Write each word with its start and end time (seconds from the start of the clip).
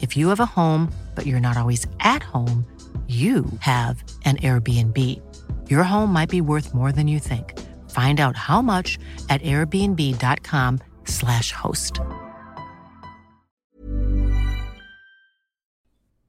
If 0.00 0.16
you 0.16 0.28
have 0.28 0.40
a 0.40 0.52
home, 0.58 0.92
but 1.14 1.26
you're 1.26 1.46
not 1.48 1.56
always 1.56 1.86
at 2.14 2.22
home, 2.22 2.64
you 3.24 3.36
have 3.60 3.96
an 4.24 4.36
Airbnb. 4.48 4.98
Your 5.72 5.84
home 5.92 6.10
might 6.18 6.30
be 6.36 6.40
worth 6.40 6.68
more 6.74 6.92
than 6.92 7.08
you 7.08 7.20
think. 7.30 7.46
Find 7.98 8.18
out 8.24 8.36
how 8.48 8.60
much 8.72 8.88
at 9.28 9.40
airbnb.com/slash 9.42 11.48
host. 11.62 11.94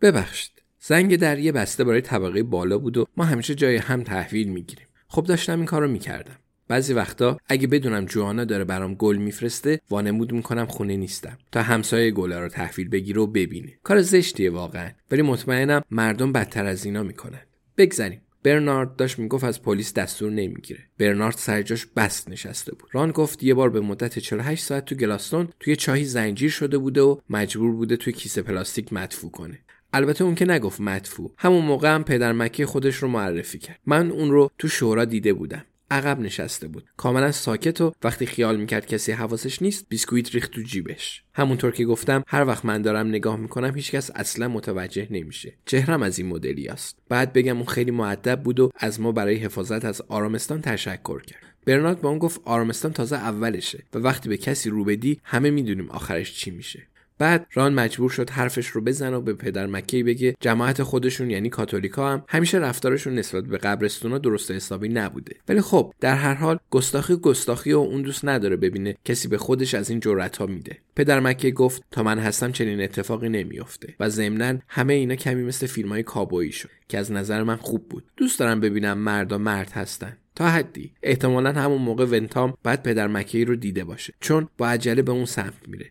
ببخشید 0.00 0.62
زنگ 0.80 1.16
در 1.16 1.38
یه 1.38 1.52
بسته 1.52 1.84
برای 1.84 2.00
طبقه 2.00 2.42
بالا 2.42 2.78
بود 2.78 2.96
و 2.96 3.06
ما 3.16 3.24
همیشه 3.24 3.54
جای 3.54 3.76
هم 3.76 4.02
تحویل 4.02 4.48
می‌گیریم 4.48 4.86
خب 5.08 5.24
داشتم 5.24 5.56
این 5.56 5.66
کارو 5.66 5.88
می‌کردم 5.88 6.36
بعضی 6.74 6.94
وقتا 6.94 7.38
اگه 7.48 7.66
بدونم 7.66 8.04
جوانا 8.04 8.44
داره 8.44 8.64
برام 8.64 8.94
گل 8.94 9.16
میفرسته 9.16 9.80
وانمود 9.90 10.32
می‌کنم 10.32 10.66
خونه 10.66 10.96
نیستم 10.96 11.38
تا 11.52 11.62
همسایه 11.62 12.10
گلا 12.10 12.40
رو 12.40 12.48
تحویل 12.48 12.88
بگیره 12.88 13.20
و 13.20 13.26
ببینه. 13.26 13.72
کار 13.82 14.02
زشتیه 14.02 14.50
واقعا. 14.50 14.90
ولی 15.10 15.22
مطمئنم 15.22 15.82
مردم 15.90 16.32
بدتر 16.32 16.66
از 16.66 16.84
اینا 16.84 17.02
می‌کنن. 17.02 17.40
بگذریم. 17.76 18.20
برنارد 18.42 18.96
داشت 18.96 19.18
می‌گفت 19.18 19.44
از 19.44 19.62
پلیس 19.62 19.94
دستور 19.94 20.30
نمی‌گیره. 20.30 20.80
برنارد 20.98 21.34
سرجاش 21.36 21.86
بست 21.86 22.30
نشسته 22.30 22.74
بود. 22.74 22.90
ران 22.92 23.10
گفت 23.10 23.42
یه 23.42 23.54
بار 23.54 23.70
به 23.70 23.80
مدت 23.80 24.18
48 24.18 24.64
ساعت 24.64 24.84
تو 24.84 24.94
گلاستون 24.94 25.48
توی 25.60 25.76
چاهی 25.76 26.04
زنجیر 26.04 26.50
شده 26.50 26.78
بوده 26.78 27.00
و 27.00 27.16
مجبور 27.30 27.72
بوده 27.72 27.96
توی 27.96 28.12
کیسه 28.12 28.42
پلاستیک 28.42 28.92
مدفوع 28.92 29.30
کنه. 29.30 29.58
البته 29.92 30.24
اون 30.24 30.34
که 30.34 30.44
نگفت 30.44 30.80
مدفوع. 30.80 31.34
همون 31.38 31.64
موقع 31.64 31.94
هم 31.94 32.04
پدر 32.04 32.32
مکی 32.32 32.64
خودش 32.64 32.96
رو 32.96 33.08
معرفی 33.08 33.58
کرد. 33.58 33.80
من 33.86 34.10
اون 34.10 34.30
رو 34.30 34.50
تو 34.58 34.68
شورا 34.68 35.04
دیده 35.04 35.32
بودم. 35.32 35.64
عقب 35.90 36.20
نشسته 36.20 36.68
بود. 36.68 36.84
کاملا 36.96 37.32
ساکت 37.32 37.80
و 37.80 37.92
وقتی 38.02 38.26
خیال 38.26 38.56
می‌کرد 38.56 38.86
کسی 38.86 39.12
حواسش 39.12 39.62
نیست 39.62 39.86
بیسکویت 39.88 40.34
ریخت 40.34 40.50
تو 40.50 40.62
جیبش. 40.62 41.22
همونطور 41.34 41.70
که 41.70 41.84
گفتم 41.84 42.24
هر 42.26 42.44
وقت 42.44 42.64
من 42.64 42.82
دارم 42.82 43.08
نگاه 43.08 43.36
می‌کنم 43.36 43.74
هیچکس 43.74 44.10
اصلا 44.14 44.48
متوجه 44.48 45.08
نمیشه. 45.10 45.56
چهرم 45.66 46.02
از 46.02 46.18
این 46.18 46.28
مدلی 46.28 46.68
است. 46.68 46.98
بعد 47.08 47.32
بگم 47.32 47.56
اون 47.56 47.66
خیلی 47.66 47.90
معدب 47.90 48.42
بود 48.42 48.60
و 48.60 48.70
از 48.76 49.00
ما 49.00 49.12
برای 49.12 49.36
حفاظت 49.36 49.84
از 49.84 50.00
آرامستان 50.00 50.60
تشکر 50.60 51.22
کرد. 51.22 51.54
برنارد 51.66 52.00
با 52.00 52.08
اون 52.08 52.18
گفت 52.18 52.40
آرامستان 52.44 52.92
تازه 52.92 53.16
اولشه 53.16 53.84
و 53.94 53.98
وقتی 53.98 54.28
به 54.28 54.36
کسی 54.36 54.70
رو 54.70 54.84
بدی 54.84 55.20
همه 55.24 55.50
می‌دونیم 55.50 55.90
آخرش 55.90 56.34
چی 56.34 56.50
میشه. 56.50 56.86
بعد 57.18 57.46
ران 57.52 57.74
مجبور 57.74 58.10
شد 58.10 58.30
حرفش 58.30 58.66
رو 58.66 58.80
بزنه 58.80 59.16
و 59.16 59.20
به 59.20 59.34
پدر 59.34 59.66
مکی 59.66 60.02
بگه 60.02 60.34
جماعت 60.40 60.82
خودشون 60.82 61.30
یعنی 61.30 61.48
کاتولیکا 61.48 62.12
هم 62.12 62.24
همیشه 62.28 62.58
رفتارشون 62.58 63.14
نسبت 63.14 63.44
به 63.44 63.58
قبرستونا 63.58 64.18
درست 64.18 64.50
حسابی 64.50 64.88
نبوده. 64.88 65.36
ولی 65.48 65.60
خب 65.60 65.94
در 66.00 66.14
هر 66.14 66.34
حال 66.34 66.58
گستاخی 66.70 67.16
گستاخی 67.16 67.72
و 67.72 67.78
اون 67.78 68.02
دوست 68.02 68.24
نداره 68.24 68.56
ببینه 68.56 68.96
کسی 69.04 69.28
به 69.28 69.38
خودش 69.38 69.74
از 69.74 69.90
این 69.90 70.00
جرأت 70.00 70.36
ها 70.36 70.46
میده. 70.46 70.78
پدر 70.96 71.20
مکی 71.20 71.52
گفت 71.52 71.82
تا 71.90 72.02
من 72.02 72.18
هستم 72.18 72.52
چنین 72.52 72.80
اتفاقی 72.80 73.28
نمیافته. 73.28 73.94
و 74.00 74.08
ضمنا 74.08 74.58
همه 74.68 74.94
اینا 74.94 75.14
کمی 75.14 75.44
مثل 75.44 75.66
فیلم 75.66 75.88
های 75.88 76.02
کابویی 76.02 76.52
شد 76.52 76.70
که 76.88 76.98
از 76.98 77.12
نظر 77.12 77.42
من 77.42 77.56
خوب 77.56 77.88
بود. 77.88 78.04
دوست 78.16 78.40
دارم 78.40 78.60
ببینم 78.60 78.98
مردا 78.98 79.38
مرد 79.38 79.70
هستن. 79.70 80.16
تا 80.34 80.50
حدی. 80.50 80.92
احتمالا 81.02 81.52
همون 81.52 81.82
موقع 81.82 82.04
ونتام 82.04 82.54
بعد 82.62 82.82
پدر 82.82 83.06
مکی 83.06 83.44
رو 83.44 83.56
دیده 83.56 83.84
باشه. 83.84 84.14
چون 84.20 84.48
با 84.58 84.68
عجله 84.68 85.02
به 85.02 85.12
اون 85.12 85.24
سمت 85.24 85.68
میره. 85.68 85.90